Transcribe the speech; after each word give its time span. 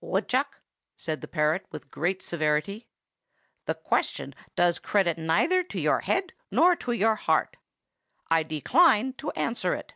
"Woodchuck," 0.00 0.62
said 0.96 1.20
the 1.20 1.28
parrot, 1.28 1.66
with 1.70 1.90
great 1.90 2.22
severity, 2.22 2.88
"the 3.66 3.74
question 3.74 4.34
does 4.54 4.78
credit 4.78 5.18
neither 5.18 5.62
to 5.64 5.78
your 5.78 6.00
head 6.00 6.32
nor 6.50 6.74
to 6.76 6.92
your 6.92 7.16
heart. 7.16 7.58
I 8.30 8.42
decline 8.42 9.12
to 9.18 9.32
answer 9.32 9.74
it!" 9.74 9.92